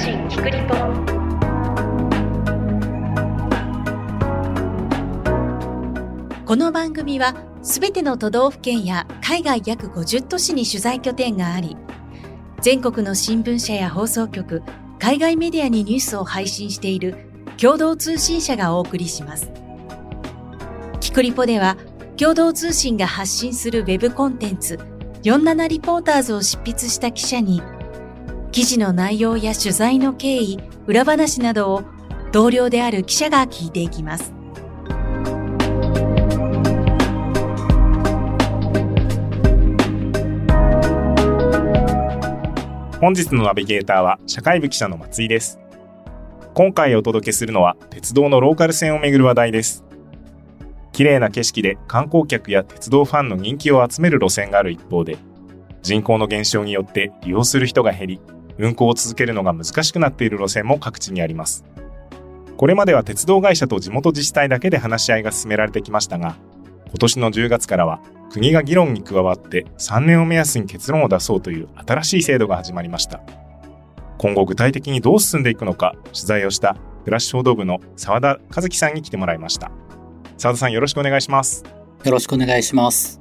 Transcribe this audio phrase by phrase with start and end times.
[0.00, 0.74] 信キクリポ
[6.46, 11.76] この番組はすべての都道府県や海外約50都市に取材拠点があり
[12.62, 14.62] 全国の新聞社や放送局
[14.98, 17.26] 海外メディアにニュースを配信している
[17.60, 19.52] 共同通信社がお送りします。
[21.00, 21.76] キクリポでは
[22.16, 24.78] 共同通信が発信するウェブコンテンツ
[25.24, 27.62] 47リポーターズを執筆した記者に
[28.52, 31.84] 記事の内容や取材の経緯、裏話などを
[32.32, 34.34] 同僚である記者が聞いていきます。
[43.00, 45.60] 本日のナビゲーターは社会部記者の松井です。
[46.52, 49.84] 今回お届けするのは鉄道のローカル線をめぐる話題です。
[50.90, 55.18] 綺麗な景色で観光客や鉄道ファンの人気を集める路線がある一方で、
[55.82, 58.20] 人口の減少によって利用する人が減り、
[58.60, 61.64] 運行を続けるのが難しくなっている路線も各地にあります。
[62.56, 66.36] これまでは鉄道会社と地元自治体だけで話し合いが進められてきましたが、
[66.88, 73.20] 今年の10月からは国が議論に加わって3年を目安に結論を出そうという新しい制度が始まりました。
[74.18, 79.70] 今後具体的にどう進んでいくのか取材をした暮らし報道部の澤田和樹さんに来てもらいました。
[80.36, 81.64] 澤田さんよろしくお願いします。
[82.04, 83.19] よろしくお願いします。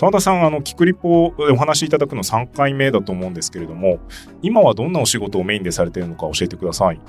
[0.00, 3.98] 澤田さん、あの、キクリポでお話しいただくの3回目だと思うんですけれども、
[4.40, 7.00] 今はどんなお仕事をメインでされているのか教えてください。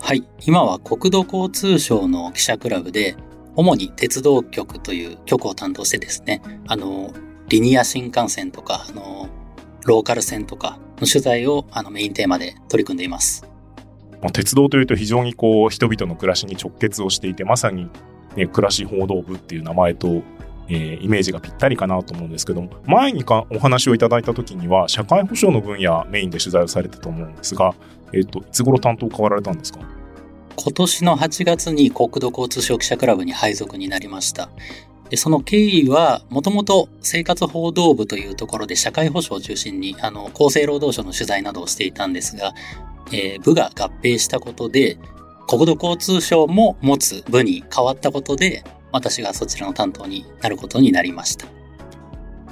[0.00, 0.26] はい。
[0.46, 3.14] 今は国土交通省の記者クラブで、
[3.56, 7.12] 主に鉄道局という局を担当してですね、あの、
[7.48, 9.28] リニア新幹線とか、あの、
[9.84, 13.46] ローカル線とかの取材をあのメインテーマで取り組んでいます。
[14.22, 17.90] まあ、鉄道というと非常にこう、人々の暮らしに直結をしていて、まさに、
[18.34, 20.22] ね、暮らし報道部っていう名前と、
[20.70, 27.74] えーイメージがぴったりかなと思うんですけども、前にかお話をいただいた時には、社会保障の分野メインで取材をされてたと思うんですが、
[28.12, 29.80] えっ、と、いつ頃担当変わられたんですか？
[30.56, 34.50] 今年の8月に国土交通省記者クラブに配属になりました。
[35.08, 42.54] でその経緯は、もともと生活報道部というところで社会保障を中心に、あの、厚生労働省の取材などをしていたんですが、
[43.12, 44.98] えー部が合併したことで、
[45.48, 48.62] 国土交通省も持つ部に変わったことで、
[48.92, 51.46] 私がそちらの担当になることになりました。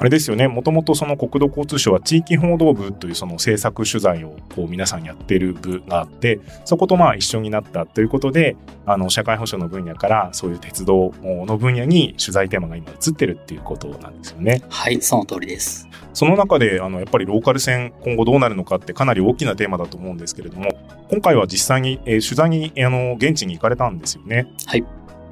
[0.01, 8.57] あれですよね、もともとその国土交通省は地域報道部というその制作取材をこう皆さんやってる部があって、そことまあ一緒になったということで、
[8.87, 14.63] あの社会保障の分野からそういう鉄道の分野に取材テーマが今移ってるっていうことなんですよね。
[14.69, 15.89] はい、その通りです。
[16.15, 20.69] その中であのやっぱりローカル線今後どうなるのかってかなり大きなテーマだと思うんですけれども、
[21.11, 24.47] 今回は実際に、えー取材にあの現地に行かれたんですよね。
[24.67, 24.85] はい。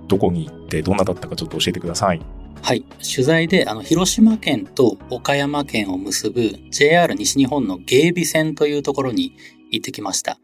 [0.06, 2.20] どこに行ってどんなだったかちょっと教えてください。
[2.62, 2.82] はい。
[3.02, 9.36] 取材で、あの、広島県と岡山県を結ぶ JR 西日本の芸備線というところに
[9.70, 10.38] 行ってきました。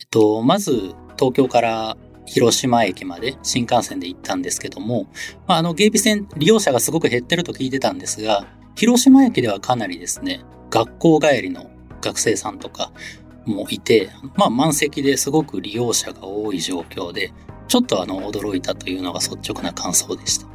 [0.00, 1.96] えっと、まず、東京から
[2.26, 5.06] 広島駅まで新幹線で行ったんですけども、
[5.46, 11.70] まあ、あの、芸備線利用者がすごく減ってると聞いてたんですが、広島駅ではかなりですね、学校帰りの
[12.00, 12.92] 学生さんとか
[13.44, 17.32] もいて、まあ、満席ですごく利用者が多い状況で、
[17.72, 20.46] ちょっとあの、驚いたというのが率直な感想でした。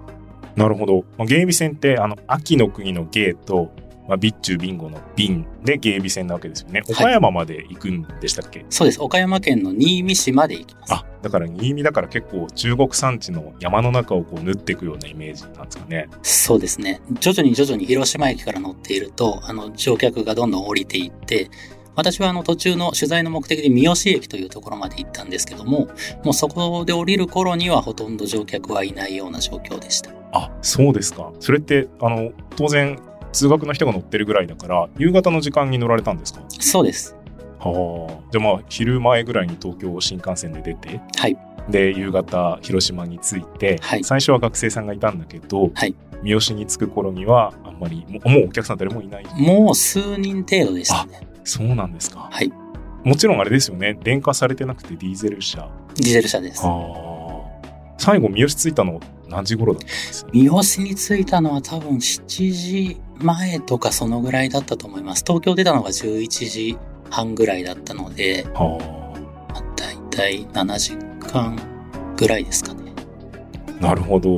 [0.56, 1.04] なるほど。
[1.18, 3.72] まあ、芸備線って、あの、秋の国の芸と、
[4.08, 6.84] まあ、備中ビンゴの瓶で芸備線なわけですよね。
[6.88, 9.02] い岡山まで行くんでしたっけ、そうです。
[9.02, 10.94] 岡山県の新見市まで行きます。
[10.94, 16.08] あ、だから新見だから結構中国山地の山の中をこう縫っていくようなイメージなんですかね。
[16.22, 17.02] そうですね。
[17.20, 21.50] 徐々に徐々に広島駅から乗っていると、あの、乗客がどんどん降りていって、
[21.98, 25.90] 私はあの途中の取材の目的で三好駅というところまで行ったんですけども、
[26.24, 30.12] もうそこで降りる頃にはほとんど乗客はいないような状況でした。
[30.32, 31.32] あ、そうですか。
[31.40, 33.00] それって、あの、当然、
[33.34, 36.42] 通学の人が乗ってるぐらいだから、夕方の時間に乗られたんですか？
[36.48, 37.16] そうです。
[37.60, 38.24] はあ。
[38.32, 41.38] じゃあまあ、昼前ぐらいに東京新幹線で出て、はい。
[41.68, 49.26] で、夕方、広島に着いて、はい最初は学生さんがいたんだけど、はい三好に着く頃には、あんまり、もうもうお客さん誰もいない。
[49.36, 51.22] もう数人程度でしたね。
[51.48, 52.30] そうなんですか。
[52.32, 52.52] はい。
[53.04, 53.98] もちろんあれですよね。
[54.04, 55.70] 電化されてなくてディーゼル車。
[55.96, 56.62] ディゼル車です。
[56.66, 56.74] ああ。
[57.98, 60.26] 最後、三好着いたの何時頃だったんです？
[60.34, 65.24] 三好に着いたのは多分7時前とかそのぐらいだったと思います。
[65.26, 66.78] 東京出たのが11時
[67.10, 68.78] 半ぐらいだったので、は
[69.50, 70.98] まあ、大体7時
[71.32, 71.58] 間
[72.18, 72.94] ぐらいですかね。
[73.80, 73.84] あ。
[73.84, 74.38] なるほど。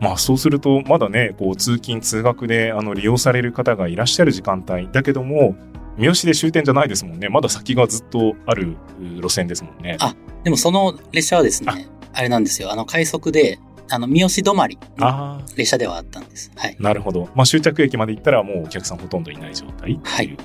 [0.00, 5.54] まあそうすると、まだね、こう通勤通学であの利用される方がいらっしゃる時間帯だけども、
[5.96, 7.28] 三好で終点じゃないですもんね。
[7.28, 9.96] まだ先がずっとあるう路線ですもんね。
[10.00, 10.14] あ
[10.44, 12.72] でもその列車はですね、あれなんですよ。
[12.72, 13.58] あの快速で、
[13.88, 16.50] あの三好止まりのあ列車ではあったんです。
[16.56, 16.76] はい。
[16.78, 17.28] あ、なるほど。
[17.34, 19.98] まあ終着駅まで行ったらもうお客さんほとんどいない状態。
[20.02, 20.36] はい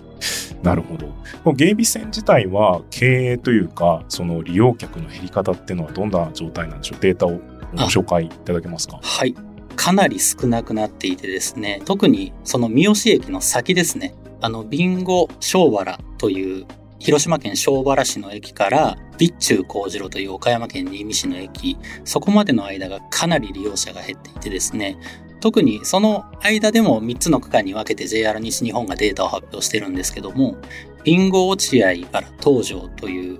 [0.64, 1.54] なるほど。
[1.54, 7.00] 芸備線自体は経営というか、その利用客の減り方っていうのはどんな状態なんでしょう？
[7.02, 7.40] データを
[7.72, 9.00] ご紹介いただけますか？
[9.02, 9.36] はい。
[9.76, 16.66] かなり少なくなっていてですね、特にその三好駅の先ですね、あの、ビンゴ小原という
[17.00, 24.98] 広島県小原市の駅から備中工事路という岡山県新見市の駅、そこまでの間がかなり利用者が減っていてですね、
[25.40, 30.58] 特にその間でも3つの区間に分けて JR 西日本がデータを発表してるんですけども、
[31.04, 33.40] ビンゴ落合から東条という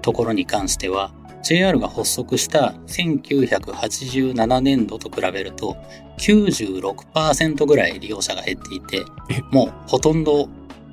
[0.00, 5.76] ところに関しては、JR が発足した1987年度と比べると
[6.18, 9.04] 96%ぐらい利用者が減っていて、
[9.50, 10.48] もうほとんど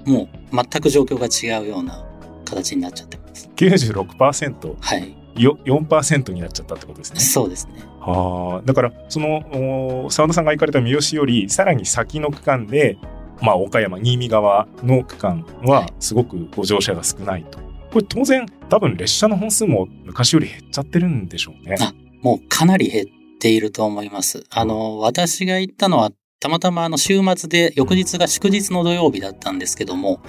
[0.05, 2.03] もう全く状況が違うような
[2.45, 3.49] 形になっちゃってます。
[3.55, 4.75] 96%?
[4.79, 5.15] はい。
[5.35, 7.19] よ4%になっちゃったってことですね。
[7.19, 7.83] そうですね。
[7.99, 8.65] はあ。
[8.65, 12.97] だから、その、澤田さんが行かれた三好より、さらに先の区間で、
[13.41, 17.59] まあ、岡山、新見側の区間は、すごくご乗車が少ないと。
[17.91, 21.75] これ当然、多分列車の本数も昔より減っちゃってるんでしょうね。
[21.79, 23.05] あ、もうかなり減っ
[23.39, 24.43] ていると思います。
[24.51, 30.21] あの、私が行ったのは、たまたまあの週末で翌日が祝日の土曜日だったんですけども、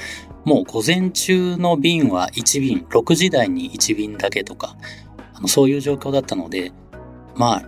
[0.45, 4.77] もう午前中の便は1便、6時台に1便だけとか、
[5.35, 6.73] あのそういう状況だったので、
[7.37, 7.63] まあ、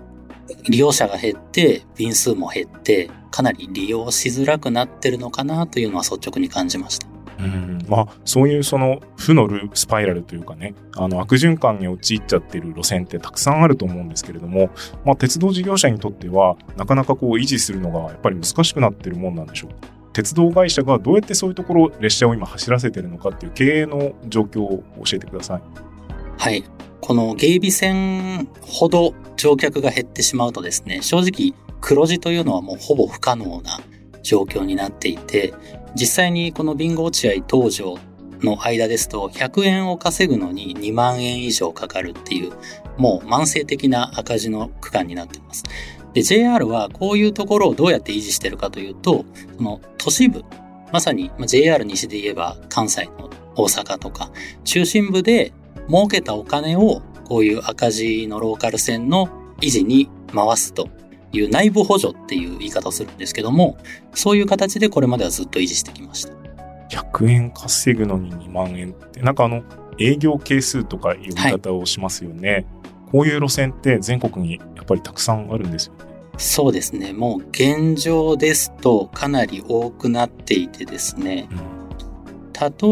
[0.68, 7.11] 利用者が減って、便数も減って、かなり利用しづらくなってるのかなというのは率直に感じました。
[7.42, 14.70] うんまあ、そういうその負のループスパイラルというかね、あの悪循環に陥っちゃってる路線ってたくさんあると思うんですけれども、
[15.04, 19.70] まあ、鉄道事業者にとっては、なかなかこう維持するのがやっぱり難しくなってるもんなんでしょう
[20.12, 25.62] 鉄道会社がどうやってそういうところ列車を今走らせてるのかっていう経営の状況を教えてください。
[26.38, 26.64] はい。
[27.00, 33.80] この芸備線ほど乗客が減ってしまうとですね、正直黒字というのはもうほぼ不可能な
[34.22, 35.52] 状況になっていて、
[35.94, 37.98] 実際にこのビンゴ落合東条
[38.40, 42.52] の間ですと100円を稼ぐのに2万円以上かかるっていう
[42.98, 45.64] もう慢性的な赤字の区間になっています。
[46.12, 49.24] で、JR はこういうところをどうやって維持してるかというと、
[49.56, 50.44] その都市部、
[50.92, 54.30] まさに JR 西で言えば関西の大阪とか、
[54.64, 55.52] 中心部で
[55.88, 59.28] 儲けたお金をこういう赤字のローカル線の
[59.60, 60.88] 維持に回すと
[61.32, 63.76] いう内部補助っていう言い方をするんですけども、
[64.14, 66.32] そういう形でこれまではずっと維持してきました。
[66.90, 69.62] 100円稼ぐのに2万円って、なんかあの、
[69.98, 72.50] 営業係数とかいう言い方をしますよね。
[72.50, 72.66] はい、
[73.10, 76.12] こういう路線って全国にやっぱりたくさんあるんですよね。
[76.38, 77.12] そうですね。
[77.12, 81.48] もう現状ですとかなり多くなっていてですね。
[81.50, 81.54] う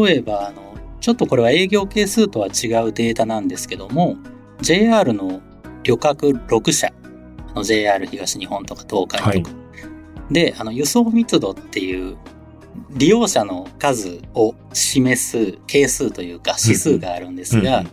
[0.03, 4.17] ん、例えば、あの、ちょっとこれは営業係数とは違うデータなんですけども、
[4.61, 5.41] JR の
[5.83, 6.93] 旅客6社
[7.55, 9.55] の JR 東日本とか東海とか。
[9.55, 9.57] は
[10.29, 12.17] い、で、あの、輸送密度っていう
[12.91, 17.85] 利用者の数を示す係数というか指数があるんですが、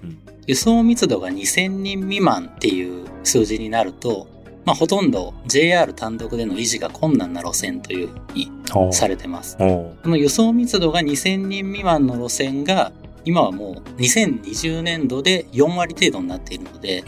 [0.47, 4.27] 輸送密度が2000人未満っていう数字になると、
[4.65, 9.57] まあ、ほとんど JR 単独での維持が困難な路線というふうにされてます。
[9.57, 12.93] この輸送密度が2000人未満の路線が
[13.25, 17.05] 今はもう2020年度で4割程度になっているので、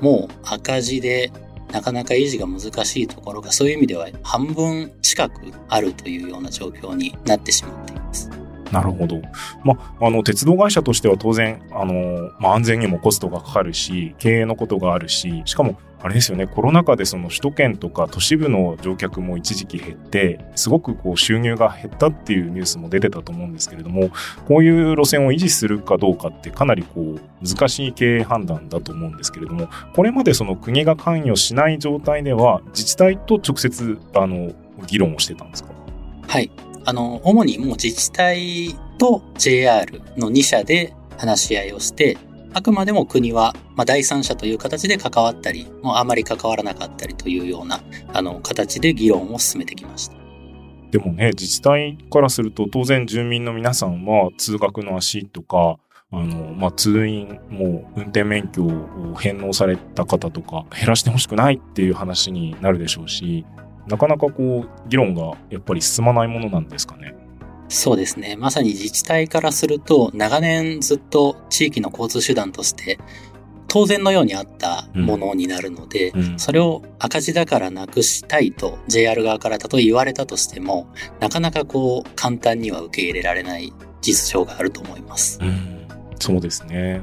[0.00, 1.30] もう赤字で
[1.72, 8.41] なかなか維持が難しいところがそういう意味では半分近くあるというような状況になってしまっています。
[8.72, 9.20] なるほど。
[9.62, 24.10] まあ、あの、鉄道会社としては当然、あの、まあ、安全にもコストがかかるし、経営のことがあるし、しかも、あれですよね、コロナ禍でその首都圏とか都市部の乗客も一時期減って、すごくこう収入が減ったっていうニュースも出てたと思うんですけれども、
[24.48, 34.50] こういう路線を維持するかどうかってかなりこう難しい経営判断だと思うんですけれども、これまでその国が関与しない状態では自治体と直接あの
[34.88, 35.70] 議論をしてたんですか？
[36.26, 36.50] はい。
[36.84, 42.18] あの、主にもう自治体と JR の2社で話し合いをして、
[42.54, 47.80] あくまでも国は、まあ、第三者という形で関わったり、もうあまり関わらなかったりというような、
[48.12, 50.16] あの、形で議論を進めてきました。
[50.90, 55.78] でもね、自治体からすると、当然住民の皆さんは通学の足とか、
[56.10, 63.46] あの、まあ、通院、もう運転免許を返納された方とか、減らしてほしくないっていう話になるでしょうし、
[63.86, 67.14] なかなかこう、議論がやっぱり進まないものなんですかね。
[67.68, 68.36] そうですね。
[68.36, 72.98] まさに自治体からすると、長年ずっと地域の交通手段として
[73.72, 83.72] 当然のようにあったものになるので、うんうん、それを赤字だからなくしたいと JR 側からたとえ言われたとしても、なかなかこう簡単には受け入れられない
[84.02, 85.38] 実情があると思います。
[85.40, 87.02] うん、そうですね。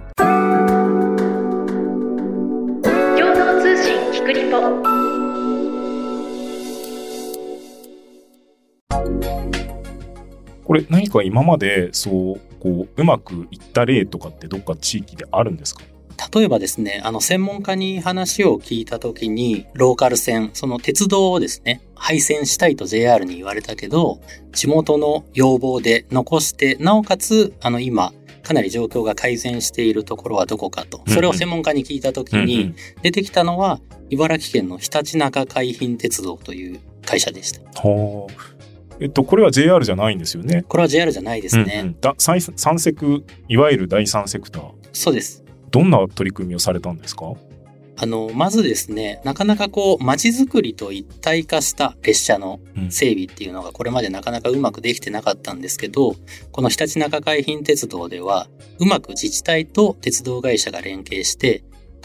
[10.69, 15.81] これ何か今までそうこううまくいった例とかってどっか地域であるんですか？
[16.31, 24.19] 例えばですね、あの、専門家に話を聞いたときに、ローカル線、その鉄道をですね、廃線したいと JR に言われたけど、
[24.51, 31.01] 地元の要望で残して、なおかつ、あの、今、かなり状況が改善しているところはどこかと。
[31.07, 33.79] それを専門家に聞いたときに、出てきたのは、
[34.11, 37.61] 茨城県のひたちなか海浜鉄道という会社でした。
[37.81, 38.58] はあ。
[39.01, 40.65] えっと、これは JR じゃないんですよね。
[40.67, 41.79] これは JR じゃないですね。
[41.81, 42.41] うんうん、だ三
[42.79, 44.71] セク、いわゆる第三セクター。
[44.91, 45.43] そうです。
[45.71, 47.33] どんな取り組みをされたんですか？
[48.01, 56.15] あの、まずですね、なかなかこう、街づくりと一体化した列車の整備っていうのがこれまでなかなかうまくできてなかったんですけど、
[56.51, 58.47] この日立中海浜鉄道では、
[58.79, 61.63] うまく自治体と鉄道会社が連携して、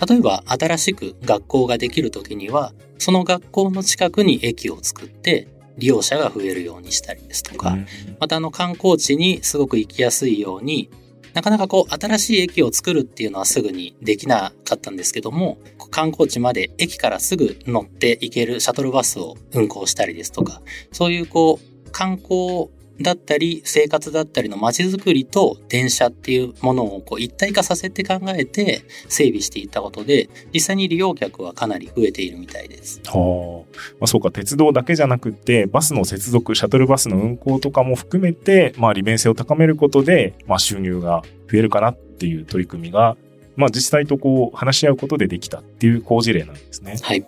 [0.08, 5.46] 例えば新しく学校ができるときには、その学校の近くに駅を作って、
[5.78, 7.76] 利用者が増えるようにしたりですとか、
[8.20, 10.90] またあの観光地にすごく行きやすいように、
[11.32, 15.58] なかなかこう新しい駅を作るっていうのはすぐにできなかったんですけども、
[15.90, 20.62] 観光地まで駅からすぐ乗って行けるシャトルバスを運行したりですとか、
[20.92, 22.68] そういうこう観光
[23.00, 33.00] だったり生活だったりの街づくりと電車っていうものをこう一体化させて考えて整備していったことで実際に利用客はかなり増えているみたいです。
[33.06, 43.16] はあ、まあ、そうか鉄道だけじゃなくてバスの接続シャトルバスの運行とかも含めて、まあ、利便性を高めることで、まあ、収入が増えるかなっていう取り組みが、
[43.56, 46.96] まあ、自治体とこう話し合うことでできたっていう好事例なんですね。
[47.02, 47.26] はい。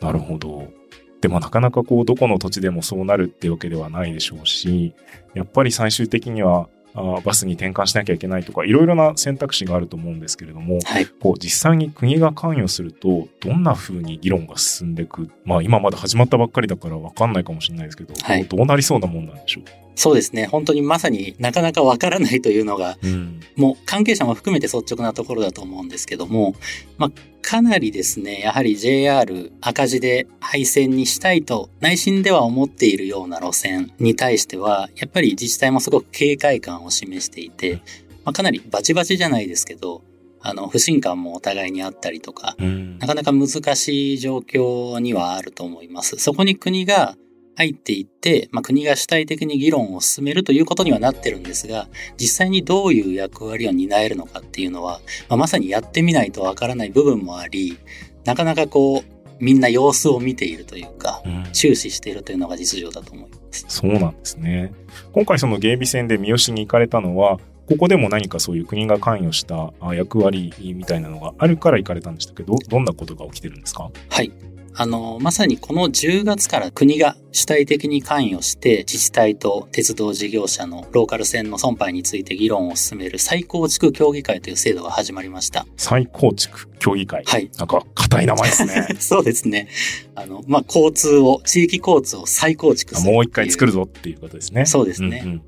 [0.00, 0.81] なるほど。
[1.22, 4.92] でもなかなかこう、どこの土地でもそうなるってわけではないでしょうし、
[5.34, 19.64] やっぱり最終的には、あバスに転換しなきゃいけないとか、いろいろな選択肢があると思うんですけれども、はい、こう実際に国が関与すると、どんな風に議論が進んでいく、まあ今まだ始まったばっかりだから分かんないかもしれないですけど、はい、どうなりそうなもんなんでしょう？
[19.94, 20.46] そうですね。
[20.46, 26.54] 本当にまさになかなかわからないというのが、うん、もう関係者も含めて率直なところだと思うんですけども、
[26.98, 27.10] まあ、
[27.42, 37.82] かなりですね、やはり JR 赤字で廃線にしたいと内心では思っているような路線に対しては、やっぱり自治体もすごく警戒感を示していて、
[38.24, 40.02] まあ、かなりバチバチじゃないですけど、
[40.40, 46.16] あの、不信感もお互いにあったりとか、なかなか難しい状況にはあると思います。
[46.16, 47.16] そこに国が
[47.54, 57.78] 入っていって、まあ、国が主体的に議論を進めるということにはなってるんですが、実際にどういう役割を担えるのかっていうのは、まあ、まさにやってみないとわからない部分もあり、
[58.24, 59.04] なかなかこう、
[59.38, 63.64] みんな様子を見ているというか、うん、注視しているというのが実情だと思います。
[63.68, 64.72] そうなんですね。
[65.12, 73.90] 今回その芸備戦で三好に行かれたのは、ここでも何かそういう国が関与した役割みたいなのがあるから行かれたんでしたけど、どんなことが起きてるんですか？
[74.10, 74.32] はい。
[74.74, 85.66] あの、まさにこの10月から国が主体的に関与して自治体と鉄道事業者のローカル線の損廃について議論を進める再構築協議会という制度が始まりました。
[85.76, 87.50] 再構築協議会はい。
[87.58, 88.88] なんか硬い名前ですね。
[89.00, 89.68] そうですね。
[90.14, 94.64] あの、まあ、交通を、地域交通を再構築するもう一回作るぞっていうことですね。
[94.64, 95.22] そうですね。
[95.24, 95.42] うんうん、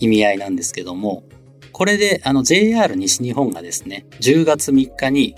[0.00, 1.24] 意味合いなんですけども、
[1.72, 5.34] これで、あの、JR 西日本がですね、10月3日に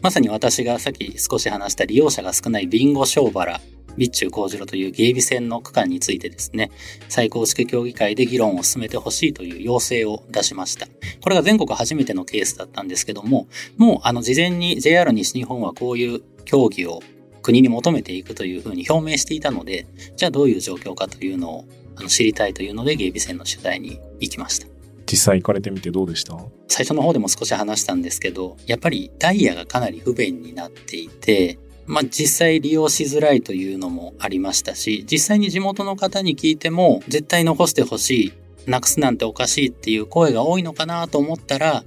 [0.00, 3.60] まさに私がさっき少し話した利用者が少ないビンゴ小原、
[3.94, 6.70] 備中工事路という芸備線の区間についてですね、
[7.08, 10.86] 最高式協議会で議論を進めてほしいという要請を出しました。
[11.20, 17.00] これが全国初めてのケースだったんですけども、もうあの事前に JR 西日本はこういう協議を
[17.42, 19.86] 国に求めていくというふうに表明していたので、
[20.16, 21.64] じゃあどういう状況かというのを
[22.06, 24.77] 知りたいというので、芸備線の取材に行きました。
[25.10, 26.36] 実際行かれてみてどうでした？
[26.68, 38.32] 最初の方でも少し話したんですけど、やっぱりダイヤがかなり不便になっていて、まあ実際利用しづらいというのもありましたし、実際に地元の方に聞いても絶対残してほしい、
[38.70, 41.84] なくすなんておかしいっていう声が多いのかなと思ったら、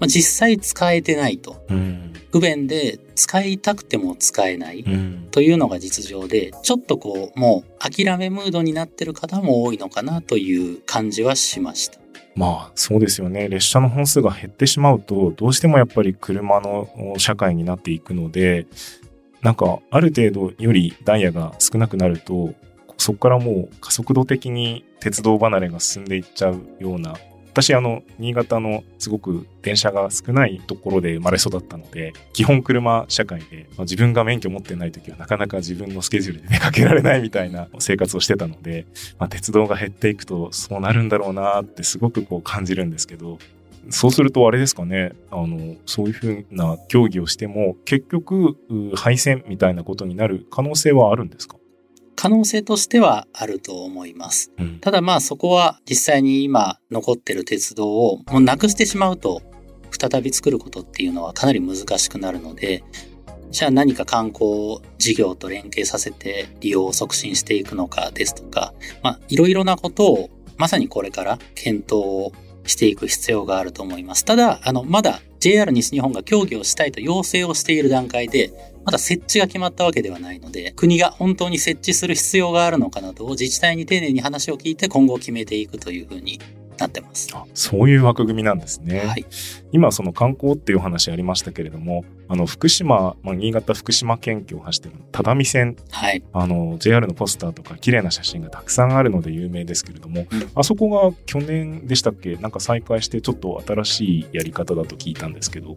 [0.00, 1.64] まあ、実際使えてないと。
[1.68, 4.84] うん、不便で使いたくても使えない
[5.30, 12.01] というのが実情で、ちょっとこう、もう諦めムードになってる方も多いのかなという感じはしました。
[12.34, 13.48] まあそうですよね。
[13.48, 18.66] 列車の本数が減ってしまうとどうしてもやっぱり車の社会になっていくので
[19.42, 22.54] なんかある程度よりダイヤが少なくなると
[22.96, 27.16] そこからもう加速度的に鉄道離れが進んでいっちゃうような
[27.52, 38.86] 私、あの、新潟のすごく電車が少ないところで生まれ育ったので、基本車社会で、まあ、自分が免許持ってない時はなかなか自分のスケジュールで出かけられないみたいな生活をしてたので、
[39.18, 43.38] まあ、鉄道が減っていくとそうなるんだろうなってすごくこう感じるんですけど、
[43.90, 48.56] そうするとあれですかね、あの、そういうふうな協議をしても、結局、
[48.94, 51.56] 廃線みたいなことになる可能性はあるんですか？
[52.22, 54.52] 可能性としてはあると思います。
[54.56, 59.42] うんただまあそこは実際に今残ってる鉄道をもうなくしてしまうと
[59.90, 62.84] 再び作ることっていうのはかなり難しくなるので、
[63.50, 72.32] じゃあ何か観光事業と連携させて利用を促進していくのかですとか、まあいろいろなことをまさにこれから検討を
[72.64, 74.24] していく必要があると思います。
[74.24, 78.52] ただ、あの、まだ JR 西日本が協議をしたいと要請をしている段階で、
[78.84, 86.40] まだ設置が決まったわけではないので、国が本当に設置する必要があるのかなどを自治体に丁寧に話を聞いて今後決めていくというふうに
[86.78, 87.28] なってます。
[87.32, 89.00] あそういう枠組みなんですね。
[89.06, 89.24] はい。
[89.72, 96.22] 今その観光っていうお話ありましたけれどもあの福島、まあ、新潟福島県境を走ってる只見線はい。
[96.32, 102.36] あの JR のポスターとか綺麗な写真がたくさんあるので有名ですけれども、うんあそこが去年でしたっけ？
[102.36, 105.76] なんか再開してちょっと新しいやり方だと聞いたんですけど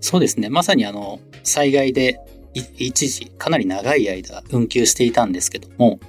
[0.00, 0.48] そうですね。
[0.48, 6.00] まさにあの、災害でい一時かなり長い間運休していたんですけども、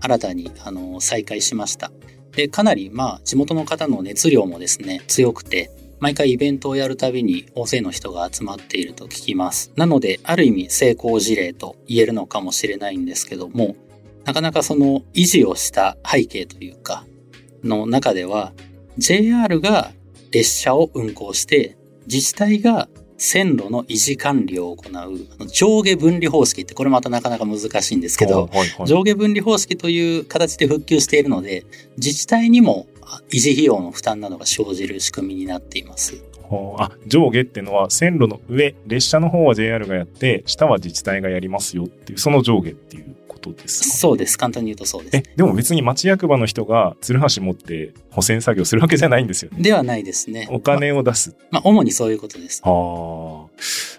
[0.00, 1.90] 新たにあの再開しました。
[2.32, 9.70] で、かなりまあ地元の方の熱量もですね、強くて、毎回イベントをやるたびに大勢の人が集まっていると聞きます。
[9.76, 13.76] なので、ある意味成功事例と言えるのかもしれないんですけども、
[14.24, 17.04] なかなかその維持をした背景というか、
[17.62, 18.54] の中では、
[18.96, 19.92] JR が
[20.32, 21.76] 列車を運行して、
[22.06, 22.88] 自治体が
[23.20, 28.86] 線路の維持管理を行う上下分離方式ってこれまたなかなか難しいんですけど、はいはいはい。
[28.86, 31.66] 上下分離方式という形で復旧しているので
[31.98, 36.24] 自治体にもあ維持費用の負担などが生じる仕組みになっています。
[36.78, 43.14] あ上下っていうのは線路の上列車の方は JR がやって下は自治体がやりますよっていうその上下っていう
[43.48, 43.96] ことですか？
[43.96, 45.22] そうです簡単に言うとそうですえ。
[45.36, 50.48] でも別に町役場の人がツルハシ持って保線作業するわけじゃないんですよねではないですね。
[50.50, 52.62] お金を出すまあ主にそういうことです。
[52.64, 53.46] ああ。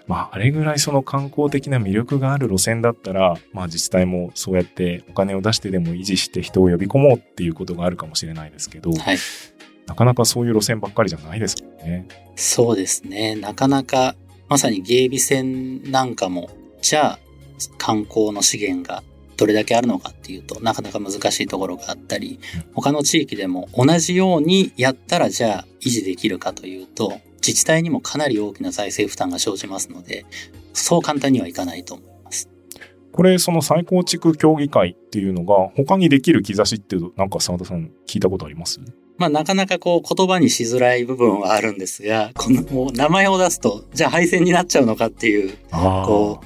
[0.08, 9.18] まあ、あれぐらいその観光的な魅力がある路線だったら、まあ自治体もそうやってお金を出してでも維持して人を呼び込もうっていうことがあるかもしれないですけど、はい。
[9.86, 12.08] なかなかそういう路線ばっかりじゃないですもんね。
[12.34, 13.36] そうですね。
[13.36, 14.16] なかなか
[14.48, 16.50] まさに芸備線なんかも
[16.80, 17.18] じゃあ
[17.78, 19.04] 観光の資源が
[19.36, 22.38] どれだけあるのかっていうとなかなか難しいところがあったり
[22.74, 30.24] 他の地域でも同じようにやったらじゃあ維持できるかというと自治体にもかなり大きな財政負担が生じますので
[30.72, 32.48] そう簡単にはいかないと思います。
[33.12, 38.80] これ、その再構築協議会っていうのが他にできる兆しっていうと、なんか澤田さん聞いたことあります？
[39.18, 46.40] まあなかなかこう言葉にしづらい部分はあるんですがこの名前を出すとじゃあ廃線になっちゃうのかっていうあこ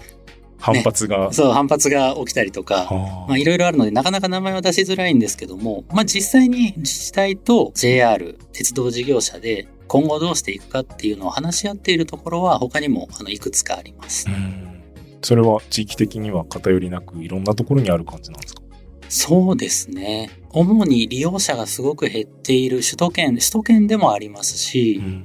[0.74, 1.32] 反発が。
[1.32, 2.88] そう反発が起きたりとか
[3.36, 14.32] いろいろあるのでなかなか名前は出しづらいんですけども、まあ実際に自治体と JR、鉄道事業者で今後どうしていくかっていうのを話し合っているところは他にもあのいくつかありますう。
[14.32, 14.82] ん
[15.22, 18.62] それは地域的には偏りなくいろんなところにある感じなんですか？
[19.08, 20.30] そうですね。
[20.50, 25.24] 主に利用者がすごく減っている首都圏、首都圏でもありますし、ん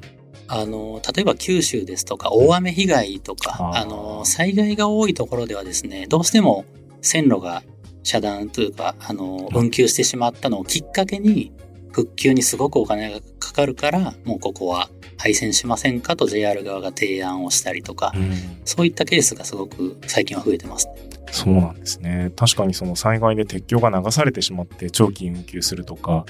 [0.53, 6.65] あの、例えば九州ですとか大雨被害とか、あの、災害が多いところではですね、どうしても
[7.01, 7.63] 線路が
[8.03, 11.53] 遮断というか、あの、うん運休してしまったのをきっかけに、
[11.91, 18.33] 復旧にすごくお金がかかるから、もうここは廃線しませんかと JR 側が提案をしたりとか、うん
[18.65, 20.93] そういったケースがすごく最近は増えてますね。
[21.31, 22.31] そうなんですね。
[22.35, 26.25] 確かにその災害で鉄橋が流されてしまって長期運休するとか、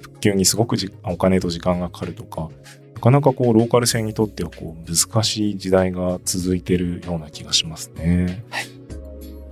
[0.00, 2.48] 復旧にすごくじお金と時間がかかるとか、
[2.96, 8.42] なかなかこうローカル線にとってはこう難しい時代が続いてるような気がしますね。
[8.50, 8.66] はい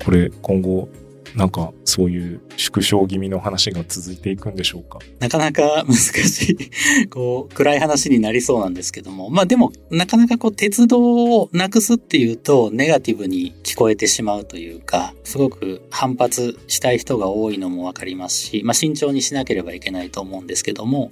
[0.05, 0.89] これ今後
[1.35, 4.99] なんかそういう縮小気味の話が続いていくんでしょうか？
[5.19, 9.31] なかなか難しい、 こう、暗い話になりそうなんですけども。
[9.31, 11.01] まあでも、なかなかこう、鉄道
[11.41, 21.11] をなくすっていうと、ネガティブに聞こえてしまうというか、すごく反発したい人が多いのもわかりますし、まあ慎重にしなければいけないと思うんですけども、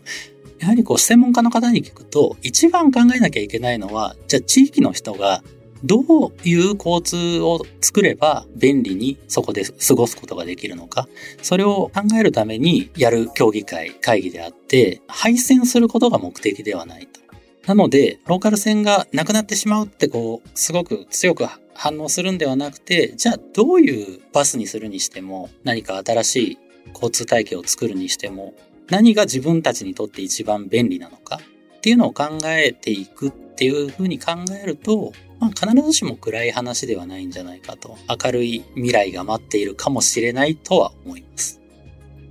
[0.59, 5.43] やはりこう、専門家の方に聞くと、一番考えなきゃいけないのは、じゃあ地域の人が
[5.85, 11.09] どういう交通を作れば便利にそこで過ごすことができるのか。
[11.43, 17.21] それを考えるためにやる協議会、会議であって、配線することが目的ではないと。
[17.67, 26.59] なので、ローカル線がなくなってしまうってこう、すごく強く反応するんではなくて、じゃあどういうバスにするにしても、何か新しい
[26.93, 28.55] 交通体系を作るにしても、
[28.91, 31.41] 何が自分たちにとって一番便利なのか
[31.77, 41.61] っていうのを考えていくっていうふうに考えると、まあ、必ずしも暗い話ではないんじゃないかと、明るい未来が待っているかもしれないとは思います。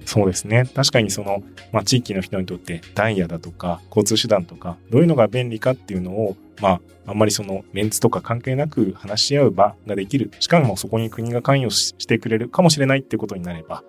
[0.06, 0.66] そうですね。
[0.74, 10.32] 確かにその、まあ、地域の人にとってダイヤだとか交通手段とかどういうのが便利かっていうのを、まあ、あんまりそのメンツとか関係なく話し合う場ができる。
[10.40, 13.84] しかもそこに国が関与してくれるかもしれないってことになれば、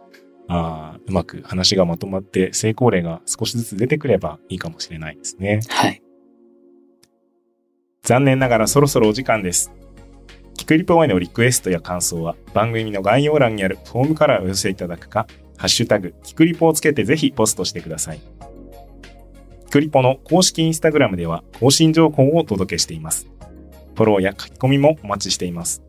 [0.49, 5.61] あうまく話がまとまって成功例が少しずつ出てくればいいかもしれないですね。
[5.69, 6.03] はい。
[8.03, 9.73] 残念ながらそろそろお時間です。
[10.57, 15.27] キクリポへのリクエストや感想は番組の概要欄にあるフォームからお寄せいただくか、
[15.57, 18.21] ハッシュタグ、キクリポをつけてぜひポストしてください。
[19.67, 23.27] キクリポの公式インスタグラムでは更新情報をお届けしています。
[23.95, 25.83] フォローや書き込みもお待ちしています。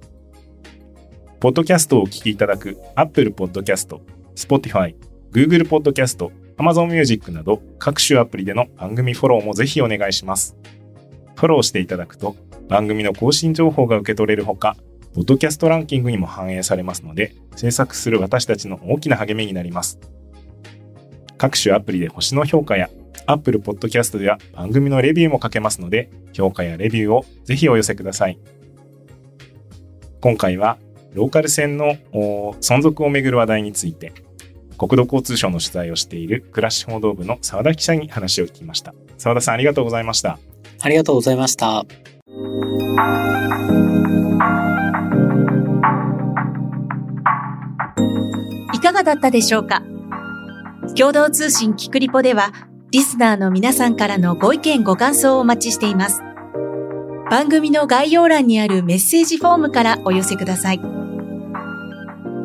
[1.40, 4.00] ポッドキャストをお聞きいただく Apple Podcast、
[4.36, 4.96] Spotify、
[5.32, 10.56] Google Podcast、Amazon Music など各種アプリでの番組フォローもぜひお願いします。
[11.36, 12.36] フォローしていただくと
[12.70, 14.78] 番組の更新情報が受け取れるほか、
[15.14, 20.00] ポッドキャストランキングにも反映されますので、制作する私たちの大きな励みになります。
[21.38, 22.90] 各種アプリで星の評価や
[23.26, 28.40] Apple Podcast では番組のレビューも書けますので、評価やレビューをぜひお寄せください。
[30.22, 30.78] 今回は
[31.14, 34.14] ローカル線の存続をめぐる話題について、
[34.78, 38.94] 国土交通省の取材をしている暮らし報道部の澤田記者に話を聞きました。
[39.18, 40.40] 澤田さんありがとうございました。
[40.82, 41.86] ありがとうございました。
[48.74, 49.82] いかがだったでしょうか？
[50.98, 52.52] 共同通信キクリポでは、
[52.92, 56.20] リスナーの皆さんからのご意見ご感想をお待ちしています。
[57.32, 61.03] 番組の概要欄にあるメッセージフォームからお寄せください。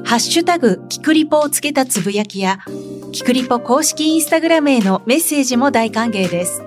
[0.08, 2.60] ハッシュタグ、キクリポをつけたつぶやきや、
[3.12, 6.62] キクリポ公式インスタグラムへのメッセージも大歓迎です。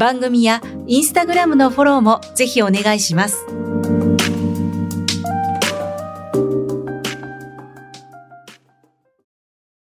[0.00, 3.44] 番組やインスタグラムのフォローもぜひお願いします。